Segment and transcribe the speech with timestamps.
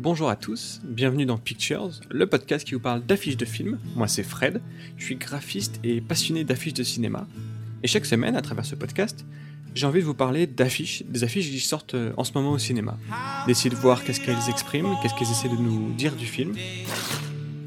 [0.00, 3.78] bonjour à tous, bienvenue dans Pictures, le podcast qui vous parle d'affiches de films.
[3.96, 4.62] Moi c'est Fred,
[4.96, 7.26] je suis graphiste et passionné d'affiches de cinéma.
[7.82, 9.26] Et chaque semaine, à travers ce podcast,
[9.74, 12.58] j'ai envie de vous parler d'affiches, des affiches qui sortent euh, en ce moment au
[12.58, 12.96] cinéma.
[13.46, 16.54] D'essayer de voir qu'est-ce qu'elles expriment, qu'est-ce qu'elles essaient de nous dire du film.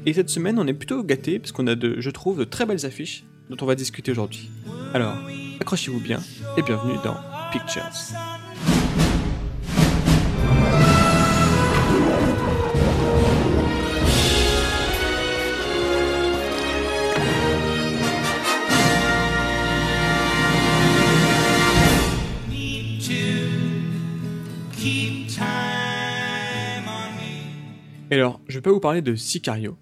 [0.04, 2.84] Et cette semaine, on est plutôt gâtés parce qu'on a, je trouve, de très belles
[2.84, 4.50] affiches dont on va discuter aujourd'hui.
[4.92, 5.16] Alors,
[5.60, 6.20] accrochez-vous bien
[6.56, 7.16] et bienvenue dans
[7.52, 7.90] Pictures.
[28.10, 29.78] Et alors, je vais pas vous parler de Sicario,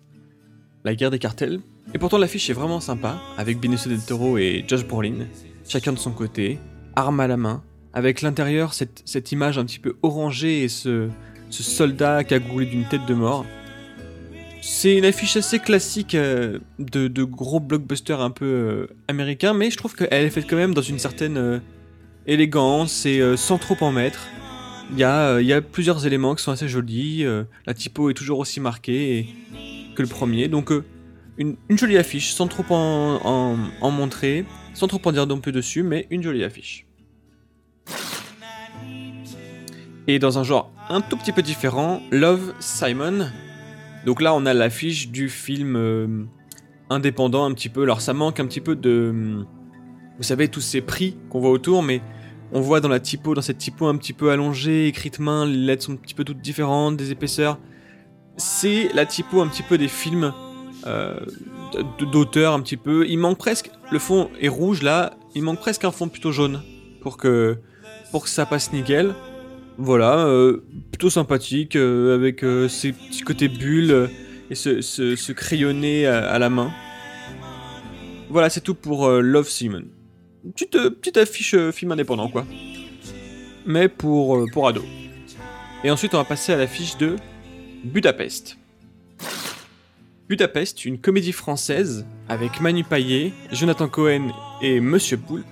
[0.84, 1.60] la guerre des cartels,
[1.92, 5.26] et pourtant l'affiche est vraiment sympa, avec Benicio del Toro et Josh Brolin,
[5.68, 6.58] chacun de son côté,
[6.94, 11.08] arme à la main, avec l'intérieur cette, cette, image un petit peu orangée et ce,
[11.50, 13.44] ce soldat cagoulé d'une tête de mort.
[14.60, 19.72] C'est une affiche assez classique euh, de, de, gros blockbusters un peu euh, américains, mais
[19.72, 21.58] je trouve qu'elle est faite quand même dans une certaine euh,
[22.28, 24.28] élégance et sans trop en mettre.
[24.92, 27.24] Il y, a, il y, a, plusieurs éléments qui sont assez jolis.
[27.24, 29.26] Euh, la typo est toujours aussi marquée
[29.96, 30.48] que le premier.
[30.48, 30.84] Donc, euh,
[31.38, 36.06] une, jolie affiche, sans trop en, montrer, sans trop en dire non plus dessus, mais
[36.10, 36.86] une jolie affiche.
[40.08, 43.28] Et dans un genre un tout petit peu différent, Love Simon.
[44.04, 46.24] Donc là, on a l'affiche du film euh,
[46.90, 47.84] indépendant un petit peu.
[47.84, 49.46] Alors, ça manque un petit peu de.
[50.18, 52.02] Vous savez, tous ces prix qu'on voit autour, mais
[52.52, 55.56] on voit dans la typo, dans cette typo un petit peu allongée, écrite main, les
[55.56, 57.58] lettres sont un petit peu toutes différentes, des épaisseurs.
[58.36, 60.32] C'est la typo un petit peu des films
[60.86, 61.18] euh,
[62.12, 63.06] d'auteur un petit peu.
[63.08, 66.62] Il manque presque, le fond est rouge là, il manque presque un fond plutôt jaune
[67.00, 67.58] pour que,
[68.10, 69.14] pour que ça passe nickel.
[69.78, 74.10] Voilà, euh, plutôt sympathique, euh, avec ces petits côtés bulles
[74.50, 76.70] et ce, ce, ce crayonné à, à, la main.
[78.28, 79.84] Voilà, c'est tout pour Love Simon
[80.50, 82.46] petite, petite affiche euh, film indépendant, quoi.
[83.66, 84.84] Mais pour, euh, pour ado.
[85.84, 87.16] Et ensuite, on va passer à l'affiche de
[87.84, 88.56] Budapest.
[90.28, 94.32] Budapest, une comédie française avec Manu Payet, Jonathan Cohen
[94.62, 95.44] et Monsieur Poul.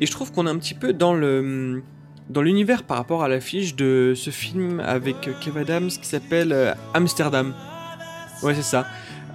[0.00, 1.82] Et je trouve qu'on est un petit peu dans le
[2.30, 6.72] dans l'univers par rapport à l'affiche de ce film avec Kev Adams qui s'appelle euh,
[6.94, 7.54] Amsterdam.
[8.42, 8.86] Ouais, c'est ça.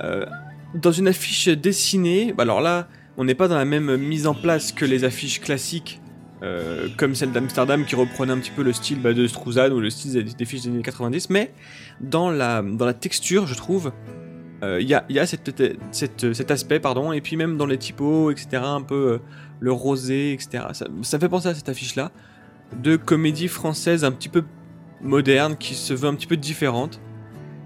[0.03, 0.25] Euh,
[0.73, 2.87] dans une affiche dessinée, bah alors là,
[3.19, 5.99] on n'est pas dans la même mise en place que les affiches classiques,
[6.41, 9.81] euh, comme celle d'Amsterdam qui reprenait un petit peu le style bah, de Struzan ou
[9.81, 11.51] le style des, des fiches des années 90, mais
[11.99, 12.63] dans la,
[12.97, 13.91] texture, je trouve,
[14.61, 18.31] il euh, y a, y a cet aspect, pardon, et puis même dans les typos,
[18.31, 19.17] etc., un peu euh,
[19.59, 20.63] le rosé, etc.
[20.71, 22.13] Ça, ça fait penser à cette affiche-là,
[22.81, 24.45] de comédie française un petit peu
[25.01, 27.01] moderne, qui se veut un petit peu différente.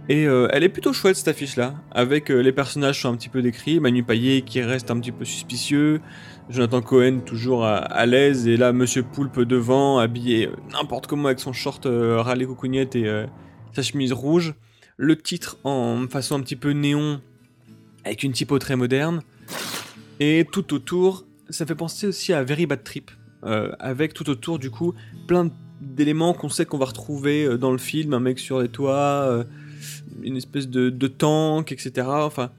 [0.10, 3.16] Et euh, elle est plutôt chouette cette affiche là, avec euh, les personnages sont un
[3.16, 6.02] petit peu décrits, Manu Payet qui reste un petit peu suspicieux,
[6.50, 11.40] Jonathan Cohen toujours à, l'aise, et là Monsieur Poulpe devant, habillé euh, n'importe comment avec
[11.40, 13.10] son short euh, râlé coucougnette et
[13.72, 14.56] sa chemise rouge,
[14.98, 17.22] le titre en façon un petit peu néon,
[18.04, 19.22] avec une typo très moderne,
[20.20, 23.10] et tout autour, ça fait penser aussi à Very Bad Trip,
[23.42, 24.94] avec tout autour du coup
[25.28, 25.50] plein
[25.80, 29.46] d'éléments qu'on sait qu'on va retrouver dans le film, un mec sur les toits
[30.22, 32.08] une espèce de, de, tank, etc.
[32.08, 32.52] Enfin,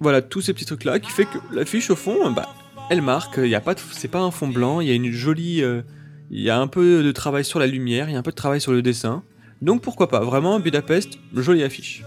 [0.00, 2.48] voilà, tous ces petits trucs-là qui fait que l'affiche, au fond, bah,
[2.90, 5.10] elle marque, il y a pas c'est pas un fond blanc, il y a une
[5.10, 5.62] jolie...
[5.62, 5.82] Euh,
[6.30, 8.32] il y a un peu de travail sur la lumière, il y a un peu
[8.32, 9.22] de travail sur le dessin.
[9.62, 12.04] Donc pourquoi pas, vraiment, Budapest, jolie affiche.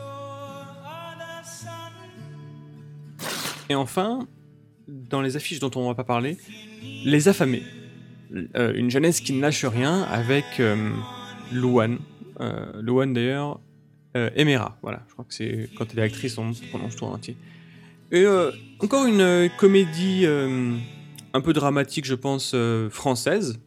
[3.70, 4.28] Et enfin,
[4.88, 6.38] dans les affiches dont on va pas parler,
[7.06, 7.64] Les Affamés.
[8.56, 10.92] Euh, une jeunesse qui ne lâche rien avec euh,
[11.52, 12.00] Louane.
[12.40, 13.60] Euh, Louane d'ailleurs,
[14.16, 17.14] euh, Emera, voilà, je crois que c'est quand elle est actrice, on prononce tout en
[17.14, 17.38] entier.
[18.12, 20.26] Et euh, encore une euh, comédie
[21.34, 22.56] un peu dramatique, je pense,
[22.90, 23.60] française.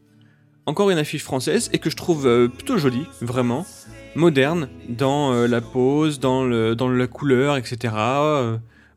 [0.66, 3.66] Encore une affiche française et que je trouve plutôt jolie, vraiment,
[4.14, 7.94] moderne, dans la pose, dans, le, dans la couleur, etc.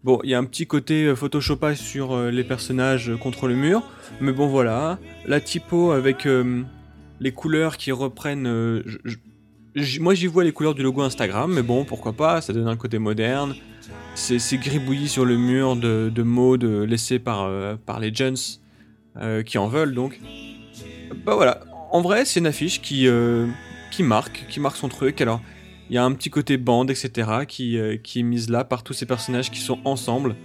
[0.03, 3.83] Bon, il y a un petit côté photoshopage sur les personnages contre le mur,
[4.21, 6.25] mais bon voilà, la typo avec
[7.19, 8.81] les couleurs qui reprennent,
[9.99, 12.75] moi j'y vois les couleurs du logo Instagram, mais bon, pourquoi pas, ça donne un
[12.75, 13.55] côté moderne.
[14.15, 18.59] C'est gribouillis sur le mur de, de mots laissés par, euh, les gens
[19.17, 20.19] euh, qui en veulent donc.
[21.25, 21.61] Bah voilà,
[21.91, 23.47] en vrai c'est une affiche qui, euh,
[23.91, 25.21] qui marque, qui marque son truc.
[25.21, 25.41] Alors
[25.89, 27.45] il y a un petit côté bande, etc.
[27.47, 30.35] qui, euh, qui est mise là par tous ces personnages qui sont ensemble.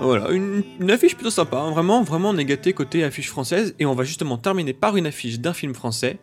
[0.00, 1.70] Voilà, une, affiche plutôt sympa, hein.
[1.70, 5.52] vraiment, vraiment on côté affiche française, et on va justement terminer par une affiche d'un
[5.52, 6.18] film français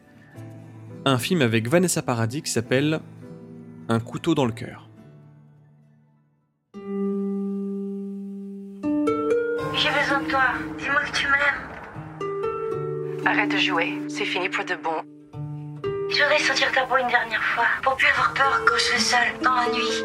[1.05, 2.99] un film avec Vanessa Paradis qui s'appelle
[3.89, 4.87] Un couteau dans le cœur.
[9.73, 10.43] J'ai besoin de toi.
[10.77, 11.69] Dis-moi que tu m'aimes.
[13.25, 14.91] Arrête de jouer, c'est fini pour de bon.
[16.09, 18.99] Je voudrais sentir ta peau une dernière fois, pour plus avoir peur quand je suis
[18.99, 20.03] seule, dans la nuit.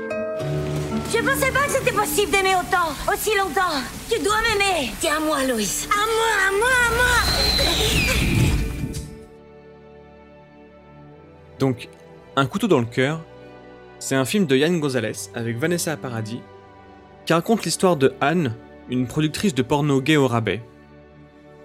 [1.12, 3.82] Je pensais pas que c'était possible d'aimer autant, aussi longtemps.
[4.08, 4.92] Tu dois m'aimer.
[5.00, 5.88] Tiens à moi, Loïs.
[5.90, 8.45] À moi, à moi, à moi.
[11.58, 11.88] Donc,
[12.38, 13.24] Un couteau dans le cœur,
[13.98, 16.42] c'est un film de Yann Gonzalez avec Vanessa Paradis
[17.24, 18.54] qui raconte l'histoire de Anne,
[18.90, 20.60] une productrice de porno gay au rabais.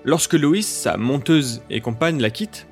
[0.06, 2.68] Lorsque Loïs, sa monteuse et compagne, la quitte,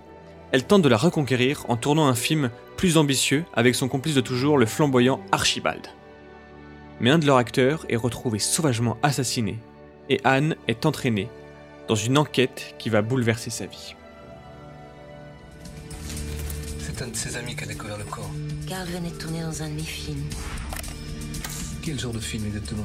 [0.53, 4.21] elle tente de la reconquérir en tournant un film plus ambitieux avec son complice de
[4.21, 5.87] toujours, le flamboyant Archibald.
[7.01, 9.59] Mais un de leurs acteurs est retrouvé sauvagement assassiné,
[10.09, 11.29] et Anne est entraînée
[11.87, 13.95] dans une enquête qui va bouleverser sa vie.
[16.99, 18.29] C'est un de ses amis qui a découvert le corps.
[18.67, 20.21] Carl venait de tourner dans un de mes films.
[21.81, 22.83] Quel genre de film exactement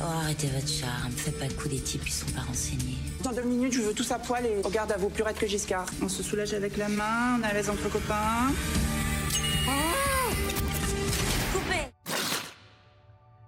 [0.00, 1.10] Oh, arrêtez votre charme.
[1.10, 2.94] Faites pas le coup des types, ils sont pas renseignés.
[3.24, 5.48] Dans deux minutes, je veux tous à poil et regarde à vous, plus raide que
[5.48, 5.86] Giscard.
[6.00, 8.52] On se soulage avec la main, on est à l'aise entre copains.
[11.52, 11.90] Coupez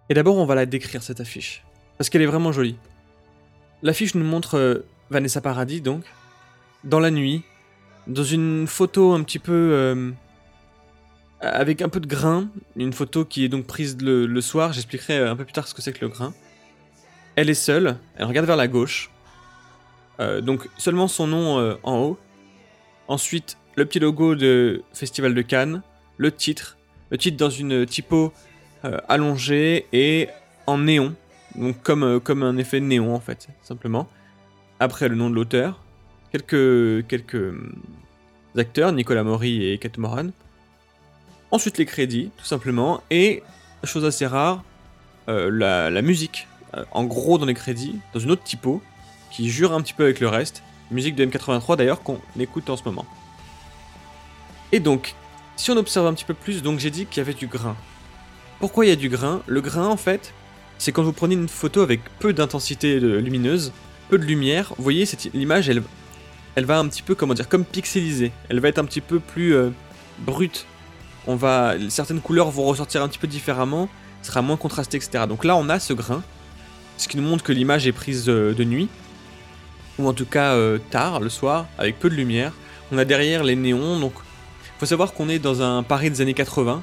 [0.08, 1.62] Et d'abord, on va la décrire cette affiche.
[1.98, 2.76] Parce qu'elle est vraiment jolie.
[3.84, 6.02] L'affiche nous montre euh, Vanessa Paradis, donc,
[6.82, 7.44] dans la nuit,
[8.08, 9.52] dans une photo un petit peu.
[9.52, 10.10] euh,
[11.40, 12.48] avec un peu de grain.
[12.76, 14.72] Une photo qui est donc prise le, soir.
[14.72, 16.34] J'expliquerai euh, un peu plus tard ce que c'est que le grain.
[17.36, 19.10] Elle est seule, elle regarde vers la gauche.
[20.18, 22.18] Euh, donc, seulement son nom en haut.
[23.06, 25.82] Ensuite, le petit logo de Festival de Cannes.
[26.16, 26.76] Le titre.
[27.10, 28.32] Le titre dans une typo
[28.84, 30.28] euh, allongé et
[30.66, 31.14] en néon.
[31.54, 34.08] Donc comme, comme un effet néon en fait, simplement.
[34.80, 35.82] Après le nom de l'auteur.
[36.32, 37.74] Quelques, hum,
[38.56, 40.28] acteurs, Nicolas Maury et Kate Moran.
[41.50, 43.02] Ensuite les crédits, tout simplement.
[43.10, 43.42] Et,
[43.84, 44.62] chose assez rare,
[45.28, 45.50] euh,
[45.90, 46.46] la, musique.
[46.74, 48.82] Euh, en gros dans les crédits, dans une autre typo,
[49.30, 50.62] qui jure un petit peu avec le reste.
[50.90, 53.06] Musique de M83 d'ailleurs qu'on écoute en ce moment.
[54.72, 55.14] Et donc,
[55.56, 57.76] si on observe un petit peu plus, donc j'ai dit qu'il y avait du grain.
[58.58, 59.42] Pourquoi il y a du grain?
[59.46, 60.34] Le grain, en fait,
[60.78, 63.72] c'est quand vous prenez une photo avec peu d'intensité lumineuse,
[64.08, 65.04] peu de lumière, vous voyez,
[65.34, 65.82] l'image, elle,
[66.58, 68.32] elle va un petit peu, comment dire, comme pixelisée.
[68.48, 69.70] Elle va être un petit peu plus euh,
[70.18, 70.66] brute.
[71.28, 73.88] On va, certaines couleurs vont ressortir un petit peu différemment,
[74.22, 75.26] sera moins contrasté, etc.
[75.28, 76.20] Donc là, on a ce grain,
[76.96, 78.88] ce qui nous montre que l'image est prise euh, de nuit,
[80.00, 82.52] ou en tout cas euh, tard, le soir, avec peu de lumière.
[82.90, 84.14] On a derrière les néons, donc
[84.80, 86.82] faut savoir qu'on est dans un Paris des années 80.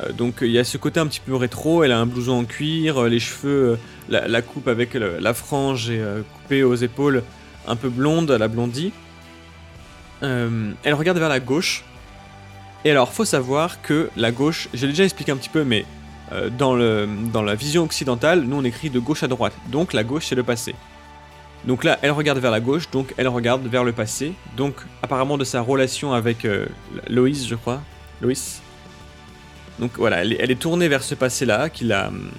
[0.00, 2.40] Euh, donc il y a ce côté un petit peu rétro, elle a un blouson
[2.40, 3.78] en cuir, les cheveux,
[4.08, 6.02] la, coupe avec la frange et
[6.34, 7.22] coupée aux épaules,
[7.70, 8.92] un peu blonde, la blondie.
[10.22, 11.84] Euh, elle regarde vers la gauche.
[12.84, 15.84] Et alors, faut savoir que la gauche, j'ai déjà expliqué un petit peu, mais
[16.32, 16.74] euh, dans,
[17.42, 19.54] la vision occidentale, nous on écrit de gauche à droite.
[19.68, 20.74] Donc la gauche c'est le passé.
[21.66, 24.32] Donc là, elle regarde vers la gauche, donc elle regarde vers le passé.
[24.56, 26.66] Donc apparemment de sa relation avec euh,
[27.08, 27.80] Loïs, je crois.
[28.22, 28.62] Loïs.
[29.78, 32.30] Donc voilà, elle est, elle est tournée vers ce passé-là, qui la, hum,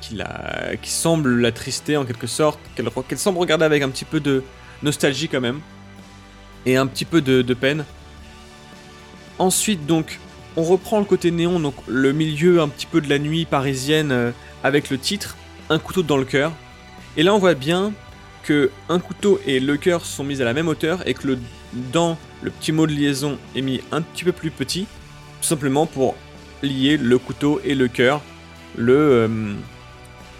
[0.00, 4.42] qui semble l'attrister en quelque sorte, qu'elle semble regarder avec un petit peu de
[4.82, 5.60] nostalgie quand même,
[6.66, 7.84] et un petit peu de, de peine.
[9.38, 10.18] Ensuite donc,
[10.56, 14.12] on reprend le côté néon, donc le milieu un petit peu de la nuit parisienne
[14.12, 14.30] euh,
[14.62, 15.36] avec le titre,
[15.68, 16.52] un couteau dans le cœur.
[17.16, 17.92] Et là on voit bien
[18.42, 21.38] que un couteau et le cœur sont mis à la même hauteur et que le
[21.92, 24.86] dans le petit mot de liaison est mis un petit peu plus petit,
[25.40, 26.16] tout simplement pour
[26.62, 28.20] lier le couteau et le cœur,
[28.76, 29.54] le euh,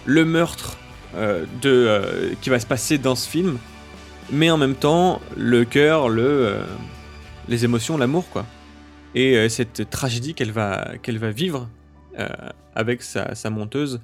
[0.05, 0.77] le meurtre
[1.15, 3.57] euh, de euh, qui va se passer dans ce film,
[4.31, 6.63] mais en même temps le cœur, le euh,
[7.47, 8.45] les émotions, l'amour quoi.
[9.13, 11.67] Et cette tragédie qu'elle va va vivre
[12.75, 13.99] avec sa, sa monteuse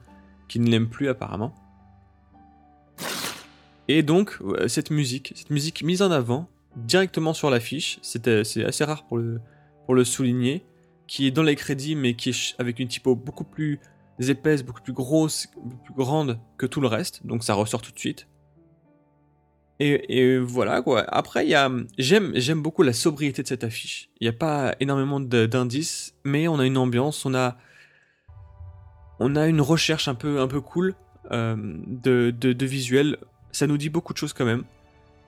[0.50, 1.56] qui ne l'aime plus apparemment.
[3.88, 4.38] Et donc,
[4.68, 9.40] cette musique, cette musique mise en avant directement sur l'affiche, c'est assez rare pour le,
[9.86, 10.66] pour le souligner,
[11.08, 13.80] qui est dans les crédits, mais qui est avec une typo beaucoup plus
[14.20, 17.92] épaisse, beaucoup plus grosse, beaucoup plus grande que tout le reste, donc ça ressort tout
[17.92, 18.28] de suite.
[19.80, 21.06] Et, voilà quoi.
[21.08, 21.70] Après, il y a,
[22.00, 24.10] j'aime, j'aime beaucoup la sobriété de cette affiche.
[24.20, 27.58] Il n'y a pas énormément d'indices, mais on a une ambiance, on a,
[29.20, 30.96] on a une recherche un peu, un peu cool
[31.32, 31.56] euh,
[31.86, 33.18] de, de, de visuel.
[33.52, 34.64] Ça nous dit beaucoup de choses quand même.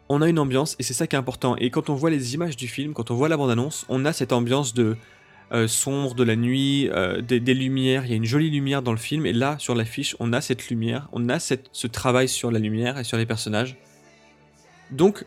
[0.10, 1.56] On a une ambiance et c'est ça qui est important.
[1.58, 4.14] Et quand on voit les images du film, quand on voit la bande-annonce, on a
[4.14, 4.98] cette ambiance de
[5.52, 8.06] euh, sombre, de la nuit, euh, des, lumières.
[8.06, 10.42] Il y a une jolie lumière dans le film et là, sur l'affiche, on a
[10.42, 13.76] cette lumière, on a cette, ce travail sur la lumière et sur les personnages.
[14.92, 15.26] Donc,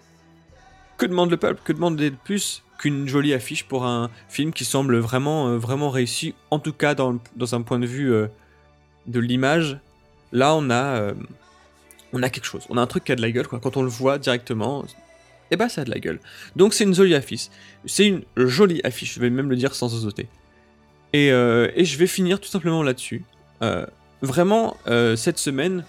[0.97, 1.61] que demande le peuple?
[1.64, 5.91] Que demande de plus qu'une jolie affiche pour un film qui semble vraiment, euh, vraiment
[5.91, 8.12] réussi, en tout cas dans, dans un point de vue
[9.07, 9.79] de l'image.
[10.31, 11.12] Là, on a,
[12.12, 13.49] on a quelque chose, on a un truc qui a de la gueule.
[13.49, 14.85] Quand on le voit directement,
[15.52, 16.18] eh ben ça a de la gueule.
[16.56, 17.49] Donc c'est une jolie affiche.
[17.87, 20.28] C'est une jolie affiche, je vais même le dire sans osoter.
[21.12, 23.23] Et, et je vais finir tout simplement là-dessus.
[24.23, 24.76] vraiment,
[25.14, 25.85] cette semaine,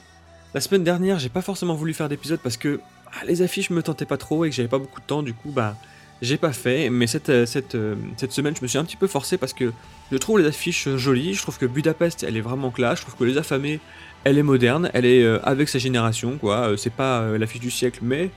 [0.53, 3.83] la semaine dernière, j'ai pas forcément voulu faire d'épisode parce que ah, les affiches me
[3.83, 5.75] tentaient pas trop et que j'avais pas beaucoup de temps, du coup, bah,
[6.21, 6.89] j'ai pas fait.
[6.89, 9.53] Mais cette, euh, cette, euh, cette semaine, je me suis un petit peu forcé parce
[9.53, 9.71] que
[10.11, 11.33] je trouve les affiches jolies.
[11.33, 12.99] Je trouve que Budapest, elle est vraiment classe.
[12.99, 13.79] Je trouve que Les Affamés,
[14.23, 14.89] elle est moderne.
[14.93, 16.75] Elle est euh, avec sa génération, quoi.
[16.77, 18.29] c'est pas l'affiche du siècle, mais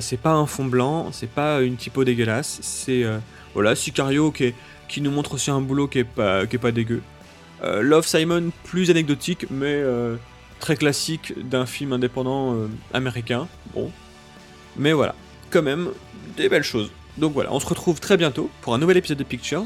[0.00, 2.58] c'est pas un fond blanc, c'est pas une typo dégueulasse.
[2.62, 3.04] C'est
[3.54, 4.54] voilà, Sicario qui,
[4.88, 7.02] qui nous montre aussi un boulot qui est pas, qui est pas dégueu.
[7.62, 9.82] Love Simon, plus anecdotique, mais
[10.58, 13.48] très classique d'un film indépendant euh, américain.
[13.74, 13.90] Bon.
[14.76, 15.14] Mais voilà,
[15.50, 15.90] quand même,
[16.36, 16.90] des belles choses.
[17.16, 19.64] Donc voilà, on se retrouve très bientôt pour un nouvel épisode de Pictures.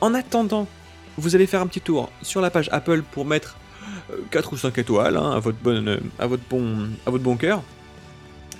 [0.00, 0.68] En attendant,
[1.16, 3.56] vous allez faire un petit tour sur la page Apple pour mettre
[4.30, 7.36] 4 euh, ou 5 étoiles hein, à, votre bonne, à, votre bon, à votre bon
[7.36, 7.62] cœur.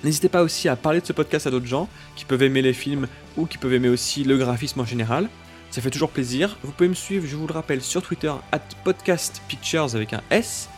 [0.03, 2.73] N'hésitez pas aussi à parler de ce podcast à d'autres gens qui peuvent aimer les
[2.73, 3.07] films
[3.37, 5.29] ou qui peuvent aimer aussi le graphisme en général.
[5.71, 6.57] Ça fait toujours plaisir.
[6.61, 10.69] Vous pouvez me suivre, je vous le rappelle, sur Twitter, at podcastpictures avec un S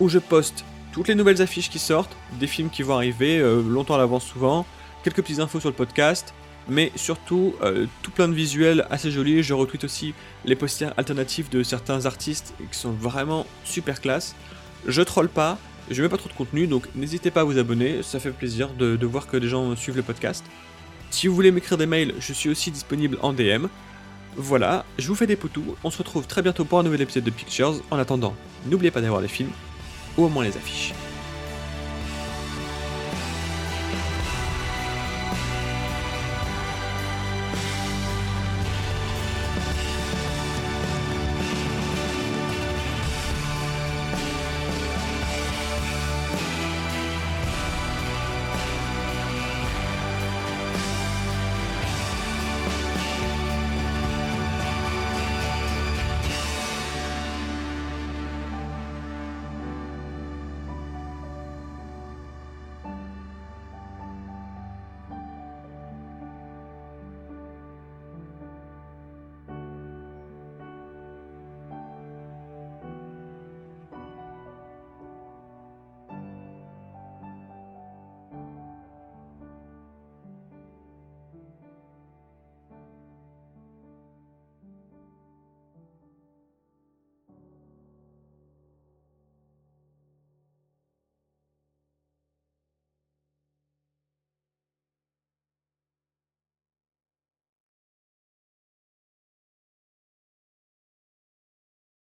[0.00, 3.62] où je poste toutes les nouvelles affiches qui sortent, des films qui vont arriver euh,
[3.62, 4.64] longtemps à l'avance souvent,
[5.02, 6.32] quelques petites infos sur le podcast,
[6.68, 9.42] mais surtout euh, tout plein de visuels assez jolis.
[9.42, 14.34] Je retweet aussi les posters alternatifs de certains artistes qui sont vraiment super classe.
[14.86, 15.58] Je troll pas,
[15.90, 18.70] je mets pas trop de contenu, donc n'hésitez pas à vous abonner, ça fait plaisir
[18.70, 20.44] de, voir que des gens suivent le podcast.
[21.10, 23.66] Si vous voulez m'écrire des mails, je suis aussi disponible en DM.
[24.36, 27.24] Voilà, je vous fais des poutous, on se retrouve très bientôt pour un nouvel épisode
[27.24, 27.80] de Pictures.
[27.90, 28.34] En attendant,
[28.66, 29.50] n'oubliez pas d'avoir les films
[30.16, 30.92] ou au moins les affiches.